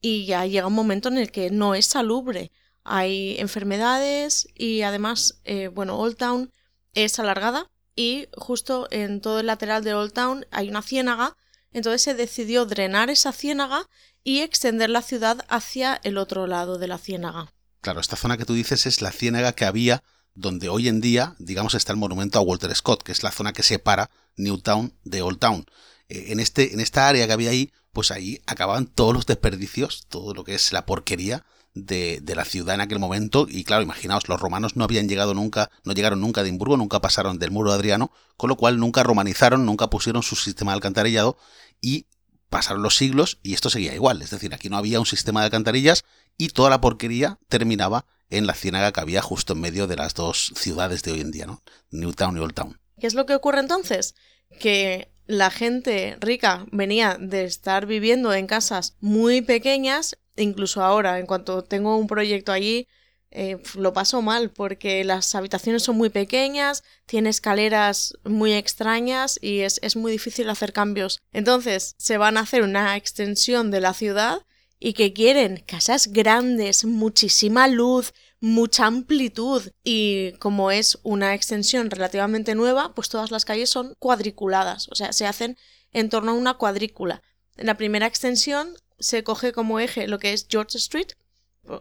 y 0.00 0.26
ya 0.26 0.44
llega 0.44 0.66
un 0.66 0.72
momento 0.72 1.08
en 1.08 1.19
el 1.19 1.31
que 1.31 1.50
no 1.50 1.76
es 1.76 1.87
salubre. 1.87 2.50
Hay 2.82 3.37
enfermedades 3.38 4.49
y 4.56 4.82
además, 4.82 5.40
eh, 5.44 5.68
bueno, 5.68 5.97
Old 5.97 6.16
Town 6.16 6.52
es 6.94 7.20
alargada 7.20 7.70
y 7.94 8.26
justo 8.37 8.88
en 8.90 9.20
todo 9.20 9.38
el 9.38 9.47
lateral 9.47 9.85
de 9.85 9.94
Old 9.94 10.12
Town 10.12 10.47
hay 10.50 10.68
una 10.68 10.82
ciénaga, 10.82 11.37
entonces 11.70 12.02
se 12.02 12.14
decidió 12.14 12.66
drenar 12.66 13.09
esa 13.09 13.32
ciénaga 13.32 13.88
y 14.25 14.40
extender 14.40 14.90
la 14.90 15.02
ciudad 15.02 15.47
hacia 15.49 16.00
el 16.02 16.18
otro 16.18 16.49
lado 16.49 16.78
de 16.78 16.88
la 16.88 16.99
ciénaga. 16.99 17.52
Claro, 17.82 18.00
esta 18.00 18.16
zona 18.16 18.37
que 18.37 18.44
tú 18.44 18.54
dices 18.54 18.85
es 18.87 19.00
la 19.00 19.12
ciénaga 19.12 19.52
que 19.52 19.64
había 19.64 20.02
donde 20.37 20.69
hoy 20.69 20.87
en 20.87 21.00
día, 21.00 21.35
digamos, 21.38 21.75
está 21.75 21.93
el 21.93 21.99
monumento 21.99 22.38
a 22.38 22.43
Walter 22.43 22.73
Scott, 22.75 23.02
que 23.02 23.12
es 23.12 23.23
la 23.23 23.33
zona 23.33 23.52
que 23.52 23.62
separa 23.62 24.11
Newtown 24.37 24.93
de 25.02 25.23
Old 25.23 25.38
Town. 25.38 25.66
Eh, 26.09 26.26
en, 26.28 26.40
este, 26.40 26.75
en 26.75 26.81
esta 26.81 27.09
área 27.09 27.26
que 27.26 27.33
había 27.33 27.50
ahí, 27.50 27.73
pues 27.93 28.11
ahí 28.11 28.40
acababan 28.47 28.87
todos 28.87 29.14
los 29.14 29.26
desperdicios, 29.26 30.07
todo 30.09 30.35
lo 30.35 30.45
que 30.45 30.55
es 30.55 30.73
la 30.73 30.85
porquería 30.85 31.45
de, 31.75 32.21
de, 32.23 32.35
la 32.37 32.45
ciudad 32.45 32.75
en 32.75 32.83
aquel 32.83 32.99
momento. 32.99 33.47
Y 33.49 33.64
claro, 33.64 33.83
imaginaos, 33.83 34.28
los 34.28 34.38
romanos 34.38 34.76
no 34.76 34.85
habían 34.85 35.09
llegado 35.09 35.33
nunca, 35.33 35.71
no 35.85 35.95
llegaron 35.95 36.21
nunca 36.21 36.43
a 36.43 36.45
Edimburgo, 36.45 36.76
nunca 36.76 37.00
pasaron 37.00 37.38
del 37.38 37.50
muro 37.50 37.71
de 37.71 37.76
Adriano, 37.76 38.12
con 38.37 38.49
lo 38.49 38.57
cual 38.57 38.78
nunca 38.78 39.02
romanizaron, 39.02 39.64
nunca 39.64 39.88
pusieron 39.88 40.23
su 40.23 40.37
sistema 40.37 40.73
de 40.73 40.76
alcantarillado 40.76 41.38
y 41.81 42.07
pasaron 42.50 42.83
los 42.83 42.97
siglos 42.97 43.38
y 43.43 43.55
esto 43.55 43.71
seguía 43.71 43.95
igual. 43.95 44.21
Es 44.21 44.31
decir, 44.31 44.55
aquí 44.55 44.69
no 44.69 44.76
había 44.76 45.00
un 45.00 45.07
sistema 45.07 45.40
de 45.40 45.47
alcantarillas 45.47 46.05
y 46.37 46.49
toda 46.49 46.69
la 46.69 46.81
porquería 46.81 47.38
terminaba 47.49 48.05
en 48.30 48.47
la 48.47 48.54
ciénaga 48.54 48.92
que 48.92 49.00
había 49.00 49.23
justo 49.23 49.52
en 49.52 49.61
medio 49.61 49.87
de 49.87 49.97
las 49.97 50.14
dos 50.14 50.52
ciudades 50.56 51.02
de 51.02 51.12
hoy 51.12 51.21
en 51.21 51.30
día, 51.30 51.47
¿no? 51.47 51.62
Newtown 51.90 52.37
y 52.37 52.40
Old 52.40 52.54
Town. 52.54 52.80
¿Qué 52.99 53.06
es 53.06 53.14
lo 53.14 53.26
que 53.26 53.35
ocurre 53.35 53.61
entonces? 53.61 54.14
Que 54.59 55.11
la 55.26 55.50
gente 55.50 56.16
rica 56.21 56.66
venía 56.71 57.16
de 57.21 57.45
estar 57.45 57.87
viviendo 57.87 58.33
en 58.33 58.47
casas 58.47 58.97
muy 59.00 59.42
pequeñas, 59.42 60.16
incluso 60.37 60.83
ahora, 60.83 61.18
en 61.18 61.26
cuanto 61.26 61.62
tengo 61.62 61.97
un 61.97 62.06
proyecto 62.06 62.52
allí, 62.52 62.88
eh, 63.33 63.59
lo 63.75 63.92
paso 63.92 64.23
mal 64.23 64.50
porque 64.50 65.04
las 65.04 65.35
habitaciones 65.35 65.83
son 65.83 65.97
muy 65.97 66.11
pequeñas, 66.11 66.85
tiene 67.06 67.28
escaleras 67.28 68.14
muy 68.25 68.52
extrañas 68.54 69.38
y 69.42 69.61
es, 69.61 69.78
es 69.83 69.97
muy 69.97 70.12
difícil 70.12 70.49
hacer 70.49 70.73
cambios. 70.73 71.21
Entonces 71.33 71.97
se 71.99 72.18
van 72.18 72.37
a 72.37 72.40
hacer 72.40 72.62
una 72.62 72.97
extensión 72.97 73.71
de 73.71 73.80
la 73.80 73.95
ciudad 73.95 74.47
y 74.78 74.92
que 74.92 75.12
quieren 75.12 75.62
casas 75.66 76.09
grandes, 76.09 76.85
muchísima 76.85 77.68
luz, 77.68 78.12
mucha 78.40 78.87
amplitud 78.87 79.62
y 79.83 80.33
como 80.33 80.71
es 80.71 80.99
una 81.02 81.35
extensión 81.35 81.90
relativamente 81.90 82.54
nueva, 82.54 82.95
pues 82.95 83.09
todas 83.09 83.30
las 83.30 83.45
calles 83.45 83.71
son 83.71 83.95
cuadriculadas, 83.99 84.88
o 84.88 84.95
sea, 84.95 85.12
se 85.12 85.26
hacen 85.26 85.56
en 85.92 86.11
torno 86.11 86.33
a 86.33 86.35
una 86.35 86.54
cuadrícula. 86.54 87.23
En 87.56 87.66
la 87.66 87.76
primera 87.76 88.06
extensión 88.06 88.76
se 88.99 89.25
coge 89.25 89.52
como 89.52 89.80
eje 89.80 90.06
lo 90.09 90.18
que 90.18 90.33
es 90.33 90.47
George 90.49 90.76
Street, 90.78 91.09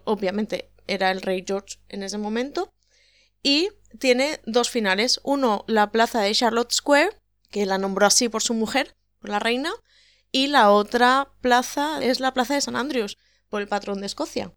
obviamente 0.06 0.72
era 0.88 1.12
el 1.12 1.22
rey 1.22 1.44
George 1.46 1.78
en 1.90 2.04
ese 2.04 2.18
momento, 2.18 2.74
y 3.44 3.70
tiene 4.00 4.40
dos 4.46 4.72
finales. 4.72 5.20
Uno, 5.24 5.66
la 5.68 5.92
plaza 5.92 6.22
de 6.22 6.34
Charlotte 6.34 6.72
Square, 6.72 7.16
que 7.52 7.66
la 7.66 7.78
nombró 7.78 8.08
así 8.08 8.28
por 8.28 8.42
su 8.42 8.56
mujer, 8.56 8.96
por 9.20 9.30
la 9.30 9.40
reina, 9.40 9.72
y 10.36 10.48
la 10.48 10.70
otra 10.70 11.32
plaza 11.39 12.04
es 12.04 12.20
la 12.20 12.34
plaza 12.34 12.56
de 12.56 12.60
San 12.60 12.75
Andrews, 12.75 13.18
por 13.48 13.62
el 13.62 13.70
patrón 13.70 14.01
de 14.01 14.08
Escocia. 14.08 14.51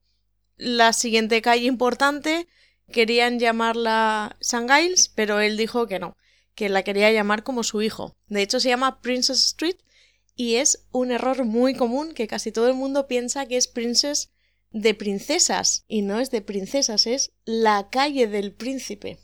La 0.56 0.92
siguiente 0.92 1.40
calle 1.40 1.66
importante 1.66 2.48
querían 2.90 3.38
llamarla 3.38 4.36
St. 4.40 4.66
Giles, 4.66 5.08
pero 5.14 5.38
él 5.38 5.56
dijo 5.56 5.86
que 5.86 6.00
no, 6.00 6.16
que 6.56 6.68
la 6.68 6.82
quería 6.82 7.12
llamar 7.12 7.44
como 7.44 7.62
su 7.62 7.80
hijo. 7.80 8.16
De 8.26 8.42
hecho, 8.42 8.58
se 8.58 8.70
llama 8.70 9.00
Princess 9.02 9.44
Street 9.44 9.76
y 10.34 10.56
es 10.56 10.84
un 10.90 11.12
error 11.12 11.44
muy 11.44 11.74
común 11.74 12.12
que 12.12 12.26
casi 12.26 12.50
todo 12.50 12.66
el 12.66 12.74
mundo 12.74 13.06
piensa 13.06 13.46
que 13.46 13.56
es 13.56 13.68
Princess 13.68 14.30
de 14.72 14.94
princesas 14.94 15.84
y 15.86 16.02
no 16.02 16.18
es 16.18 16.32
de 16.32 16.42
princesas, 16.42 17.06
es 17.06 17.30
la 17.44 17.88
calle 17.88 18.26
del 18.26 18.52
príncipe. 18.52 19.20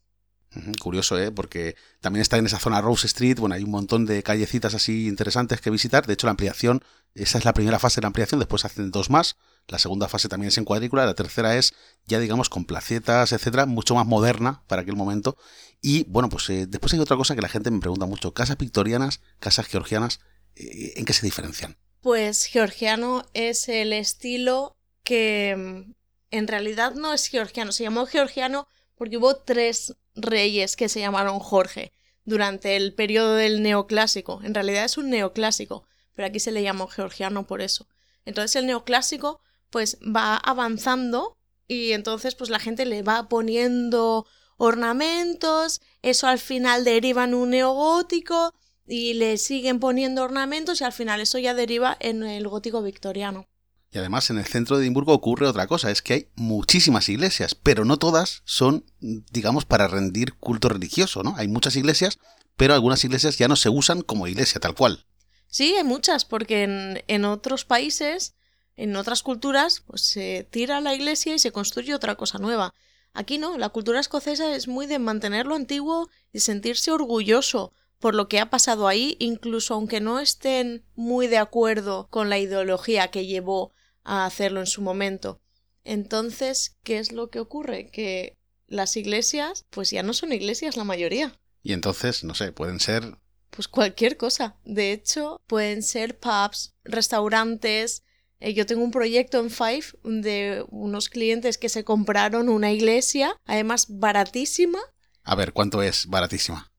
Curioso, 0.80 1.18
¿eh? 1.18 1.30
Porque 1.30 1.76
también 2.00 2.22
está 2.22 2.36
en 2.36 2.46
esa 2.46 2.58
zona 2.58 2.80
Rose 2.80 3.06
Street, 3.06 3.38
bueno, 3.38 3.54
hay 3.54 3.64
un 3.64 3.70
montón 3.70 4.06
de 4.06 4.22
callecitas 4.22 4.74
así 4.74 5.08
interesantes 5.08 5.60
que 5.60 5.70
visitar. 5.70 6.06
De 6.06 6.14
hecho, 6.14 6.26
la 6.26 6.32
ampliación, 6.32 6.82
esa 7.14 7.38
es 7.38 7.44
la 7.44 7.54
primera 7.54 7.78
fase 7.78 7.96
de 7.96 8.02
la 8.02 8.08
ampliación, 8.08 8.38
después 8.38 8.64
hacen 8.64 8.90
dos 8.90 9.10
más. 9.10 9.36
La 9.66 9.78
segunda 9.78 10.08
fase 10.08 10.28
también 10.28 10.48
es 10.48 10.58
en 10.58 10.64
cuadrícula, 10.64 11.06
la 11.06 11.14
tercera 11.14 11.56
es 11.56 11.74
ya 12.06 12.18
digamos 12.18 12.50
con 12.50 12.66
placetas, 12.66 13.32
etcétera, 13.32 13.66
mucho 13.66 13.94
más 13.94 14.06
moderna 14.06 14.62
para 14.66 14.82
aquel 14.82 14.96
momento. 14.96 15.36
Y 15.80 16.04
bueno, 16.04 16.28
pues 16.28 16.48
eh, 16.50 16.66
después 16.66 16.92
hay 16.92 17.00
otra 17.00 17.16
cosa 17.16 17.34
que 17.34 17.42
la 17.42 17.48
gente 17.48 17.70
me 17.70 17.80
pregunta 17.80 18.06
mucho, 18.06 18.34
casas 18.34 18.58
victorianas, 18.58 19.20
casas 19.38 19.66
georgianas, 19.66 20.20
eh, 20.56 20.92
¿en 20.96 21.04
qué 21.04 21.12
se 21.14 21.24
diferencian? 21.24 21.76
Pues 22.00 22.44
georgiano 22.44 23.24
es 23.32 23.68
el 23.68 23.92
estilo 23.94 24.76
que 25.02 25.56
mm, 25.56 25.92
en 26.30 26.48
realidad 26.48 26.94
no 26.94 27.14
es 27.14 27.26
georgiano, 27.26 27.72
se 27.72 27.84
llamó 27.84 28.06
georgiano 28.06 28.68
porque 28.96 29.16
hubo 29.16 29.36
tres 29.36 29.96
reyes 30.14 30.76
que 30.76 30.88
se 30.88 31.00
llamaron 31.00 31.38
Jorge 31.38 31.92
durante 32.24 32.76
el 32.76 32.94
periodo 32.94 33.34
del 33.34 33.62
neoclásico. 33.62 34.40
En 34.42 34.54
realidad 34.54 34.84
es 34.84 34.98
un 34.98 35.10
neoclásico, 35.10 35.86
pero 36.14 36.28
aquí 36.28 36.40
se 36.40 36.52
le 36.52 36.62
llamó 36.62 36.86
georgiano 36.86 37.46
por 37.46 37.60
eso. 37.60 37.86
Entonces 38.24 38.56
el 38.56 38.66
neoclásico 38.66 39.40
pues 39.70 39.98
va 40.00 40.36
avanzando 40.36 41.36
y 41.66 41.92
entonces 41.92 42.34
pues 42.34 42.50
la 42.50 42.58
gente 42.58 42.86
le 42.86 43.02
va 43.02 43.28
poniendo 43.28 44.26
ornamentos, 44.56 45.80
eso 46.02 46.26
al 46.26 46.38
final 46.38 46.84
deriva 46.84 47.24
en 47.24 47.34
un 47.34 47.50
neogótico 47.50 48.54
y 48.86 49.14
le 49.14 49.36
siguen 49.38 49.80
poniendo 49.80 50.22
ornamentos 50.22 50.80
y 50.80 50.84
al 50.84 50.92
final 50.92 51.20
eso 51.20 51.38
ya 51.38 51.54
deriva 51.54 51.96
en 52.00 52.22
el 52.22 52.48
gótico 52.48 52.82
victoriano. 52.82 53.48
Y 53.94 53.98
además 53.98 54.28
en 54.30 54.38
el 54.38 54.44
centro 54.44 54.76
de 54.76 54.82
Edimburgo 54.82 55.12
ocurre 55.12 55.46
otra 55.46 55.68
cosa, 55.68 55.88
es 55.92 56.02
que 56.02 56.12
hay 56.14 56.28
muchísimas 56.34 57.08
iglesias, 57.08 57.54
pero 57.54 57.84
no 57.84 57.96
todas 57.96 58.42
son, 58.44 58.84
digamos, 58.98 59.66
para 59.66 59.86
rendir 59.86 60.34
culto 60.34 60.68
religioso, 60.68 61.22
¿no? 61.22 61.36
Hay 61.36 61.46
muchas 61.46 61.76
iglesias, 61.76 62.18
pero 62.56 62.74
algunas 62.74 63.04
iglesias 63.04 63.38
ya 63.38 63.46
no 63.46 63.54
se 63.54 63.68
usan 63.68 64.02
como 64.02 64.26
iglesia 64.26 64.60
tal 64.60 64.74
cual. 64.74 65.06
Sí, 65.46 65.76
hay 65.76 65.84
muchas, 65.84 66.24
porque 66.24 67.02
en, 67.06 67.24
otros 67.24 67.64
países, 67.64 68.34
en 68.74 68.96
otras 68.96 69.22
culturas, 69.22 69.84
pues 69.86 70.02
se 70.02 70.48
tira 70.50 70.80
la 70.80 70.92
iglesia 70.92 71.36
y 71.36 71.38
se 71.38 71.52
construye 71.52 71.94
otra 71.94 72.16
cosa 72.16 72.38
nueva. 72.38 72.74
Aquí 73.12 73.38
no, 73.38 73.58
la 73.58 73.68
cultura 73.68 74.00
escocesa 74.00 74.56
es 74.56 74.66
muy 74.66 74.86
de 74.86 74.98
mantener 74.98 75.46
lo 75.46 75.54
antiguo 75.54 76.10
y 76.32 76.40
sentirse 76.40 76.90
orgulloso 76.90 77.72
por 78.00 78.16
lo 78.16 78.26
que 78.26 78.40
ha 78.40 78.50
pasado 78.50 78.88
ahí, 78.88 79.16
incluso 79.20 79.74
aunque 79.74 80.00
no 80.00 80.18
estén 80.18 80.84
muy 80.96 81.28
de 81.28 81.38
acuerdo 81.38 82.08
con 82.10 82.28
la 82.28 82.40
ideología 82.40 83.12
que 83.12 83.26
llevó 83.26 83.72
a 84.04 84.26
hacerlo 84.26 84.60
en 84.60 84.66
su 84.66 84.82
momento. 84.82 85.40
Entonces, 85.82 86.76
¿qué 86.82 86.98
es 86.98 87.12
lo 87.12 87.30
que 87.30 87.40
ocurre? 87.40 87.90
Que 87.90 88.36
las 88.66 88.96
iglesias, 88.96 89.64
pues 89.70 89.90
ya 89.90 90.02
no 90.02 90.12
son 90.12 90.32
iglesias 90.32 90.76
la 90.76 90.84
mayoría. 90.84 91.38
Y 91.62 91.72
entonces, 91.72 92.24
no 92.24 92.34
sé, 92.34 92.52
pueden 92.52 92.80
ser... 92.80 93.18
Pues 93.50 93.68
cualquier 93.68 94.16
cosa. 94.16 94.56
De 94.64 94.92
hecho, 94.92 95.40
pueden 95.46 95.82
ser 95.82 96.18
pubs, 96.18 96.74
restaurantes. 96.82 98.02
Eh, 98.40 98.52
yo 98.52 98.66
tengo 98.66 98.82
un 98.82 98.90
proyecto 98.90 99.38
en 99.38 99.50
Five 99.50 99.84
de 100.02 100.64
unos 100.70 101.08
clientes 101.08 101.56
que 101.56 101.68
se 101.68 101.84
compraron 101.84 102.48
una 102.48 102.72
iglesia, 102.72 103.36
además 103.44 103.86
baratísima. 103.88 104.80
A 105.22 105.36
ver, 105.36 105.52
¿cuánto 105.52 105.82
es 105.82 106.06
baratísima? 106.06 106.72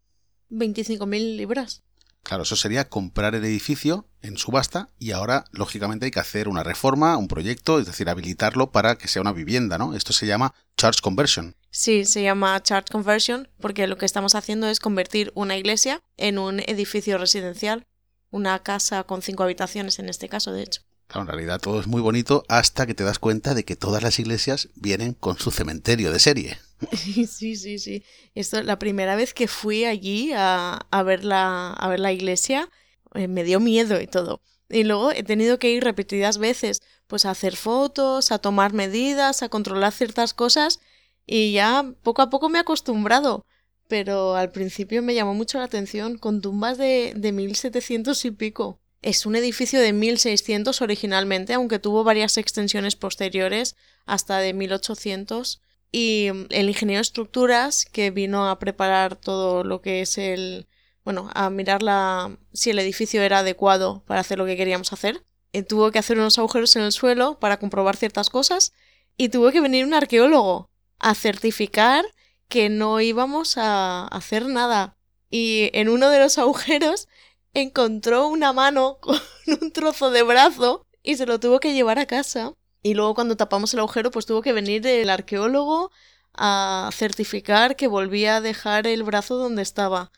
25.000 0.49 1.37
libras. 1.37 1.84
Claro, 2.25 2.41
eso 2.41 2.55
sería 2.55 2.89
comprar 2.89 3.35
el 3.35 3.45
edificio 3.45 4.09
en 4.23 4.35
subasta 4.37 4.89
y 4.97 5.11
ahora, 5.11 5.45
lógicamente, 5.51 6.05
hay 6.05 6.11
que 6.11 6.19
hacer 6.19 6.47
una 6.47 6.63
reforma, 6.63 7.17
un 7.17 7.27
proyecto, 7.27 7.79
es 7.79 7.85
decir, 7.85 8.09
habilitarlo 8.09 8.71
para 8.71 8.97
que 8.97 9.07
sea 9.07 9.21
una 9.21 9.31
vivienda, 9.31 9.77
¿no? 9.77 9.93
Esto 9.93 10.11
se 10.11 10.25
llama 10.25 10.55
charge 10.75 11.01
conversion. 11.03 11.55
Sí, 11.69 12.03
se 12.03 12.23
llama 12.23 12.63
charge 12.63 12.91
conversion 12.91 13.47
porque 13.59 13.85
lo 13.85 13.99
que 13.99 14.07
estamos 14.07 14.33
haciendo 14.33 14.67
es 14.67 14.79
convertir 14.79 15.31
una 15.35 15.55
iglesia 15.55 16.01
en 16.17 16.39
un 16.39 16.61
edificio 16.61 17.19
residencial, 17.19 17.85
una 18.31 18.57
casa 18.63 19.03
con 19.03 19.21
cinco 19.21 19.43
habitaciones 19.43 19.99
en 19.99 20.09
este 20.09 20.27
caso, 20.27 20.51
de 20.51 20.63
hecho. 20.63 20.81
En 21.15 21.27
realidad 21.27 21.59
todo 21.61 21.79
es 21.79 21.87
muy 21.87 22.01
bonito 22.01 22.43
hasta 22.47 22.85
que 22.85 22.93
te 22.93 23.03
das 23.03 23.19
cuenta 23.19 23.53
de 23.53 23.63
que 23.63 23.75
todas 23.75 24.03
las 24.03 24.19
iglesias 24.19 24.69
vienen 24.75 25.13
con 25.13 25.37
su 25.37 25.51
cementerio 25.51 26.11
de 26.11 26.19
serie. 26.19 26.57
Sí, 26.91 27.55
sí, 27.55 27.79
sí. 27.79 28.03
Esto, 28.35 28.61
la 28.61 28.77
primera 28.77 29.15
vez 29.15 29.33
que 29.33 29.47
fui 29.47 29.85
allí 29.85 30.33
a, 30.33 30.85
a, 30.91 31.03
ver, 31.03 31.23
la, 31.23 31.71
a 31.71 31.87
ver 31.87 31.99
la 31.99 32.11
iglesia, 32.11 32.69
eh, 33.13 33.27
me 33.27 33.43
dio 33.43 33.59
miedo 33.59 34.01
y 34.01 34.07
todo. 34.07 34.41
Y 34.69 34.83
luego 34.83 35.11
he 35.11 35.23
tenido 35.23 35.57
que 35.57 35.71
ir 35.71 35.83
repetidas 35.83 36.37
veces, 36.37 36.81
pues 37.07 37.25
a 37.25 37.31
hacer 37.31 37.55
fotos, 37.55 38.31
a 38.31 38.39
tomar 38.39 38.73
medidas, 38.73 39.41
a 39.41 39.49
controlar 39.49 39.93
ciertas 39.93 40.33
cosas, 40.33 40.79
y 41.25 41.53
ya 41.53 41.93
poco 42.03 42.21
a 42.21 42.29
poco 42.29 42.49
me 42.49 42.57
he 42.57 42.61
acostumbrado. 42.61 43.45
Pero 43.87 44.35
al 44.35 44.51
principio 44.51 45.01
me 45.01 45.13
llamó 45.13 45.33
mucho 45.33 45.59
la 45.59 45.65
atención, 45.65 46.17
con 46.17 46.41
tumbas 46.41 46.77
de, 46.77 47.13
de 47.15 47.31
1700 47.31 48.25
y 48.25 48.31
pico. 48.31 48.79
Es 49.05 49.27
un 49.27 49.35
edificio 49.35 49.79
de 49.79 49.93
1600 49.93 50.81
originalmente, 50.81 51.53
aunque 51.53 51.77
tuvo 51.77 52.03
varias 52.03 52.39
extensiones 52.39 52.95
posteriores 52.95 53.75
hasta 54.07 54.39
de 54.39 54.51
1800 54.55 55.61
y 55.91 56.29
el 56.49 56.69
ingeniero 56.69 56.97
de 56.97 57.03
estructuras 57.03 57.85
que 57.85 58.09
vino 58.09 58.49
a 58.49 58.57
preparar 58.57 59.15
todo 59.15 59.63
lo 59.63 59.83
que 59.83 60.01
es 60.01 60.17
el 60.17 60.67
bueno 61.03 61.29
a 61.35 61.51
mirar 61.51 61.83
la, 61.83 62.35
si 62.51 62.71
el 62.71 62.79
edificio 62.79 63.21
era 63.21 63.39
adecuado 63.39 64.03
para 64.07 64.21
hacer 64.21 64.39
lo 64.39 64.47
que 64.47 64.57
queríamos 64.57 64.91
hacer 64.91 65.23
eh, 65.53 65.61
tuvo 65.61 65.91
que 65.91 65.99
hacer 65.99 66.17
unos 66.17 66.39
agujeros 66.39 66.75
en 66.75 66.81
el 66.81 66.91
suelo 66.91 67.37
para 67.39 67.59
comprobar 67.59 67.97
ciertas 67.97 68.31
cosas 68.31 68.73
y 69.17 69.29
tuvo 69.29 69.51
que 69.51 69.61
venir 69.61 69.85
un 69.85 69.93
arqueólogo 69.93 70.71
a 70.97 71.13
certificar 71.13 72.03
que 72.49 72.69
no 72.69 72.99
íbamos 73.01 73.59
a 73.59 74.07
hacer 74.07 74.47
nada. 74.47 74.97
Y 75.29 75.69
en 75.73 75.89
uno 75.89 76.09
de 76.09 76.17
los 76.17 76.37
agujeros 76.39 77.07
encontró 77.55 78.27
una 78.27 78.53
mano 78.53 78.97
con 79.01 79.19
un 79.59 79.71
trozo 79.71 80.11
de 80.11 80.21
brazo 80.21 80.85
y 81.01 81.15
se 81.15 81.25
lo 81.25 81.39
tuvo 81.39 81.59
que 81.59 81.73
llevar 81.73 81.97
a 81.97 82.05
casa 82.05 82.53
y 82.83 82.93
luego 82.93 83.15
cuando 83.15 83.35
tapamos 83.35 83.73
el 83.73 83.79
agujero, 83.79 84.11
pues 84.11 84.27
tuvo 84.27 84.43
que 84.43 84.53
venir 84.53 84.85
el 84.85 85.09
arqueólogo 85.09 85.91
a 86.33 86.91
certificar 86.93 87.75
que 87.75 87.87
volvía 87.87 88.35
a 88.35 88.41
dejar 88.41 88.85
el 88.85 89.01
brazo 89.01 89.37
donde 89.37 89.63
estaba. 89.63 90.11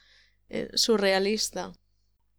Eh, 0.50 0.70
surrealista. 0.75 1.74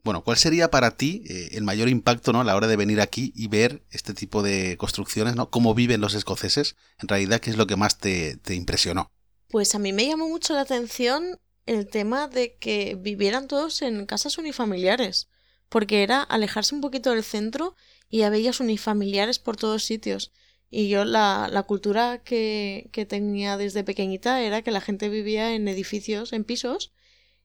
Bueno, 0.03 0.25
¿cuál 0.25 0.39
sería 0.39 0.71
para 0.71 0.97
ti 0.97 1.25
eh, 1.29 1.49
el 1.53 1.65
mayor 1.65 1.89
impacto 1.89 2.33
¿no? 2.33 2.41
a 2.41 2.45
la 2.45 2.57
hora 2.57 2.67
de 2.67 2.77
venir 2.77 3.01
aquí 3.01 3.33
y 3.35 3.49
ver 3.49 3.83
este 3.91 4.15
tipo 4.15 4.43
de 4.43 4.77
construcciones, 4.79 5.37
¿no? 5.37 5.51
cómo 5.51 5.75
viven 5.75 6.01
los 6.01 6.15
escoceses? 6.15 6.77
En 6.99 7.09
realidad, 7.09 7.41
¿qué 7.41 7.51
es 7.51 7.57
lo 7.57 7.67
que 7.67 7.77
más 7.77 7.99
te, 7.99 8.37
te 8.37 8.55
impresionó? 8.55 9.11
Pues 9.49 9.75
a 9.75 9.79
mí 9.79 9.93
me 9.93 10.07
llamó 10.07 10.29
mucho 10.29 10.55
la 10.55 10.63
atención 10.63 11.39
el 11.69 11.87
tema 11.87 12.29
de 12.29 12.57
que 12.57 12.97
vivieran 12.99 13.47
todos 13.47 13.83
en 13.83 14.07
casas 14.07 14.39
unifamiliares, 14.39 15.29
porque 15.69 16.03
era 16.03 16.23
alejarse 16.23 16.75
un 16.75 16.81
poquito 16.81 17.11
del 17.11 17.23
centro 17.23 17.77
y 18.09 18.23
había 18.23 18.53
unifamiliares 18.59 19.39
por 19.39 19.57
todos 19.57 19.85
sitios. 19.85 20.33
Y 20.71 20.89
yo 20.89 21.05
la, 21.05 21.49
la 21.51 21.63
cultura 21.63 22.23
que, 22.23 22.89
que 22.93 23.07
tenía 23.07 23.57
desde 23.57 23.85
pequeñita 23.85 24.43
era 24.43 24.63
que 24.63 24.71
la 24.71 24.81
gente 24.81 25.09
vivía 25.09 25.55
en 25.55 25.69
edificios, 25.69 26.33
en 26.33 26.45
pisos, 26.45 26.93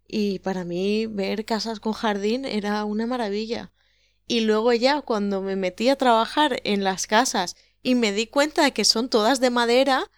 y 0.08 0.40
para 0.40 0.64
mí 0.66 1.06
ver 1.08 1.46
casas 1.46 1.80
con 1.80 1.94
jardín 1.94 2.46
era 2.46 2.84
una 2.86 3.08
maravilla. 3.08 3.72
Y 4.28 4.42
luego 4.42 4.74
ya 4.74 5.02
cuando 5.02 5.42
me 5.42 5.56
metí 5.56 5.90
a 5.90 5.98
trabajar 5.98 6.62
en 6.64 6.84
las 6.84 7.08
casas 7.08 7.56
y 7.82 7.96
me 7.96 8.14
di 8.14 8.28
cuenta 8.28 8.64
de 8.64 8.72
que 8.72 8.86
son 8.86 9.10
todas 9.10 9.40
de 9.40 9.50
madera, 9.50 10.10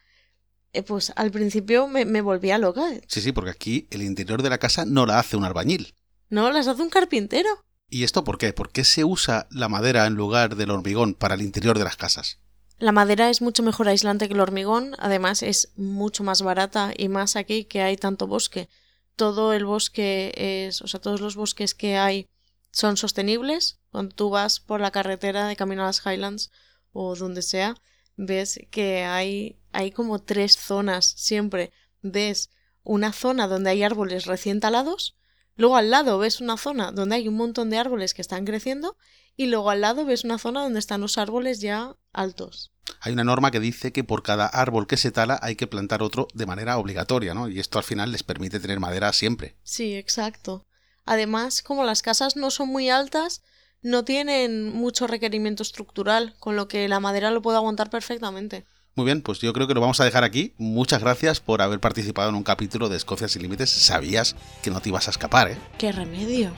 eh, 0.76 0.84
pues 0.84 1.14
al 1.16 1.32
principio 1.32 1.88
me, 1.88 2.06
me 2.06 2.22
volvía 2.22 2.58
loca. 2.58 2.86
Sí, 3.08 3.22
sí, 3.22 3.32
porque 3.32 3.52
aquí 3.52 3.88
el 3.92 4.02
interior 4.04 4.42
de 4.42 4.50
la 4.50 4.58
casa 4.58 4.86
no 4.86 5.06
la 5.06 5.20
hace 5.20 5.38
un 5.38 5.46
albañil. 5.46 5.94
No, 6.30 6.52
las 6.52 6.68
hace 6.68 6.82
un 6.82 6.90
carpintero. 6.90 7.50
¿Y 7.90 8.04
esto 8.04 8.24
por 8.24 8.38
qué? 8.38 8.52
¿Por 8.54 8.72
qué 8.72 8.84
se 8.84 9.04
usa 9.04 9.48
la 9.52 9.70
madera 9.70 10.06
en 10.06 10.16
lugar 10.16 10.56
del 10.56 10.72
hormigón 10.72 11.14
para 11.14 11.36
el 11.36 11.42
interior 11.42 11.78
de 11.78 11.84
las 11.84 11.98
casas? 11.98 12.40
La 12.78 12.92
madera 12.92 13.30
es 13.30 13.42
mucho 13.42 13.64
mejor 13.64 13.88
aislante 13.88 14.28
que 14.28 14.34
el 14.34 14.42
hormigón, 14.42 14.96
además 15.00 15.44
es 15.44 15.72
mucho 15.78 16.24
más 16.24 16.42
barata 16.42 16.92
y 16.98 17.08
más 17.08 17.36
aquí 17.36 17.66
que 17.66 17.82
hay 17.82 17.96
tanto 17.96 18.28
bosque. 18.28 18.68
Todo 19.16 19.54
el 19.54 19.66
bosque 19.66 20.34
es, 20.36 20.82
o 20.82 20.88
sea, 20.88 21.00
todos 21.00 21.22
los 21.22 21.38
bosques 21.38 21.74
que 21.74 21.96
hay 21.96 22.28
son 22.72 22.98
sostenibles, 22.98 23.80
Cuando 23.90 24.14
tú 24.14 24.30
vas 24.30 24.60
por 24.60 24.82
la 24.82 24.92
carretera 24.92 25.48
de 25.48 25.56
camino 25.56 25.84
a 25.84 25.86
las 25.86 26.06
Highlands 26.06 26.52
o 26.92 27.16
donde 27.16 27.42
sea, 27.42 27.78
ves 28.16 28.60
que 28.72 29.04
hay, 29.04 29.58
hay 29.72 29.92
como 29.92 30.20
tres 30.20 30.58
zonas 30.58 31.06
siempre. 31.18 31.72
Ves 32.02 32.50
una 32.84 33.12
zona 33.12 33.48
donde 33.48 33.72
hay 33.72 33.84
árboles 33.84 34.26
recién 34.26 34.60
talados, 34.60 35.16
luego 35.56 35.76
al 35.76 35.90
lado 35.90 36.20
ves 36.20 36.40
una 36.40 36.58
zona 36.58 36.92
donde 36.92 37.16
hay 37.16 37.28
un 37.28 37.36
montón 37.36 37.70
de 37.70 37.78
árboles 37.78 38.14
que 38.14 38.22
están 38.22 38.46
creciendo 38.46 38.98
y 39.36 39.48
luego 39.48 39.70
al 39.70 39.82
lado 39.82 40.06
ves 40.06 40.24
una 40.24 40.38
zona 40.38 40.62
donde 40.62 40.80
están 40.80 41.02
los 41.02 41.18
árboles 41.18 41.60
ya 41.60 41.96
altos. 42.14 42.72
Hay 43.02 43.14
una 43.14 43.24
norma 43.24 43.52
que 43.52 43.60
dice 43.60 43.92
que 43.92 44.04
por 44.04 44.24
cada 44.24 44.46
árbol 44.46 44.88
que 44.88 44.98
se 44.98 45.12
tala 45.12 45.40
hay 45.42 45.56
que 45.56 45.68
plantar 45.68 46.04
otro 46.04 46.28
de 46.34 46.46
manera 46.46 46.78
obligatoria, 46.78 47.34
¿no? 47.34 47.50
Y 47.50 47.60
esto 47.60 47.80
al 47.80 47.84
final 47.84 48.12
les 48.12 48.24
permite 48.24 48.60
tener 48.60 48.80
madera 48.80 49.12
siempre. 49.12 49.56
Sí, 49.64 49.96
exacto. 49.96 50.66
Además, 51.06 51.62
como 51.62 51.84
las 51.84 52.02
casas 52.02 52.36
no 52.36 52.52
son 52.52 52.70
muy 52.70 52.90
altas, 52.90 53.42
no 53.86 54.04
tienen 54.04 54.74
mucho 54.74 55.06
requerimiento 55.06 55.62
estructural, 55.62 56.34
con 56.40 56.56
lo 56.56 56.68
que 56.68 56.90
la 56.90 57.00
madera 57.00 57.30
lo 57.30 57.44
puede 57.44 57.58
aguantar 57.58 57.92
perfectamente. 57.92 58.66
Muy 58.96 59.06
bien, 59.06 59.22
pues 59.22 59.40
yo 59.40 59.54
creo 59.54 59.68
que 59.68 59.76
lo 59.76 59.82
vamos 59.82 60.00
a 60.00 60.06
dejar 60.06 60.24
aquí. 60.24 60.54
Muchas 60.58 61.02
gracias 61.02 61.40
por 61.40 61.62
haber 61.62 61.80
participado 61.80 62.30
en 62.30 62.36
un 62.36 62.42
capítulo 62.42 62.90
de 62.90 62.98
Escocia 62.98 63.28
sin 63.28 63.44
límites. 63.44 63.70
Sabías 63.70 64.36
que 64.64 64.72
no 64.72 64.82
te 64.82 64.90
ibas 64.90 65.08
a 65.08 65.12
escapar, 65.12 65.52
¿eh? 65.52 65.58
¡Qué 65.78 65.92
remedio! 65.92 66.52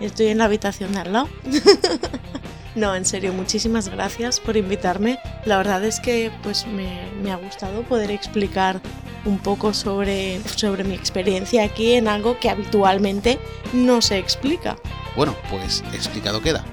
Estoy 0.00 0.26
en 0.26 0.38
la 0.38 0.46
habitación 0.46 0.92
de 0.92 0.98
al 0.98 1.12
lado. 1.12 1.28
no, 2.74 2.96
en 2.96 3.04
serio, 3.04 3.32
muchísimas 3.32 3.88
gracias 3.88 4.40
por 4.40 4.56
invitarme. 4.56 5.20
La 5.44 5.58
verdad 5.58 5.84
es 5.84 6.00
que 6.00 6.32
pues 6.42 6.66
me, 6.66 7.08
me 7.22 7.30
ha 7.30 7.36
gustado 7.36 7.84
poder 7.84 8.10
explicar 8.10 8.80
un 9.24 9.38
poco 9.38 9.72
sobre, 9.74 10.40
sobre 10.56 10.82
mi 10.82 10.94
experiencia 10.94 11.62
aquí 11.62 11.92
en 11.92 12.08
algo 12.08 12.40
que 12.40 12.50
habitualmente 12.50 13.38
no 13.72 14.02
se 14.02 14.18
explica. 14.18 14.76
Bueno, 15.16 15.34
pues 15.50 15.82
explicado 15.92 16.40
queda. 16.40 16.64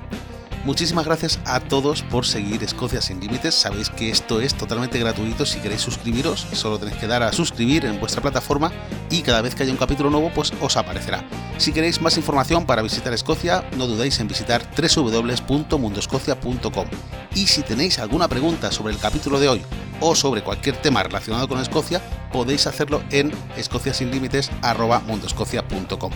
Muchísimas 0.63 1.05
gracias 1.05 1.39
a 1.45 1.59
todos 1.59 2.03
por 2.03 2.27
seguir 2.27 2.63
Escocia 2.63 3.01
sin 3.01 3.19
límites. 3.19 3.55
Sabéis 3.55 3.89
que 3.89 4.11
esto 4.11 4.39
es 4.41 4.53
totalmente 4.53 4.99
gratuito. 4.99 5.43
Si 5.43 5.59
queréis 5.59 5.81
suscribiros, 5.81 6.45
solo 6.53 6.77
tenéis 6.77 6.99
que 6.99 7.07
dar 7.07 7.23
a 7.23 7.33
suscribir 7.33 7.83
en 7.85 7.99
vuestra 7.99 8.21
plataforma 8.21 8.71
y 9.09 9.23
cada 9.23 9.41
vez 9.41 9.55
que 9.55 9.63
haya 9.63 9.71
un 9.71 9.79
capítulo 9.79 10.11
nuevo, 10.11 10.29
pues 10.35 10.53
os 10.61 10.77
aparecerá. 10.77 11.25
Si 11.57 11.73
queréis 11.73 11.99
más 11.99 12.15
información 12.17 12.67
para 12.67 12.83
visitar 12.83 13.11
Escocia, 13.11 13.67
no 13.75 13.87
dudéis 13.87 14.19
en 14.19 14.27
visitar 14.27 14.61
www.mundoscocia.com. 14.75 16.87
Y 17.33 17.47
si 17.47 17.63
tenéis 17.63 17.97
alguna 17.97 18.27
pregunta 18.27 18.71
sobre 18.71 18.93
el 18.93 18.99
capítulo 18.99 19.39
de 19.39 19.49
hoy 19.49 19.63
o 19.99 20.13
sobre 20.13 20.43
cualquier 20.43 20.77
tema 20.77 21.01
relacionado 21.01 21.47
con 21.47 21.59
Escocia, 21.59 22.03
podéis 22.31 22.67
hacerlo 22.67 23.01
en 23.09 23.31
escociasinlímites.mundoscocia.com. 23.57 26.11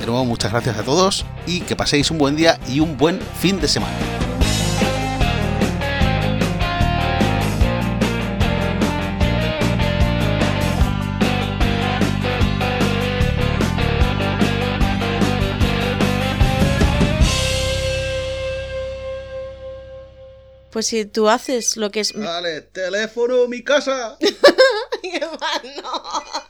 De 0.00 0.06
nuevo, 0.06 0.24
muchas 0.24 0.50
gracias 0.50 0.78
a 0.78 0.82
todos 0.82 1.26
y 1.46 1.60
que 1.60 1.76
paséis 1.76 2.10
un 2.10 2.16
buen 2.16 2.34
día 2.34 2.58
y 2.66 2.80
un 2.80 2.96
buen 2.96 3.20
fin 3.20 3.60
de 3.60 3.68
semana. 3.68 3.94
Pues 20.70 20.86
si 20.86 21.04
tú 21.04 21.28
haces 21.28 21.76
lo 21.76 21.90
que 21.90 22.00
es... 22.00 22.14
Vale, 22.14 22.62
teléfono, 22.62 23.46
mi 23.48 23.62
casa. 23.62 24.16
¡Qué 25.02 25.20
mal, 25.20 25.82
no! 25.82 26.49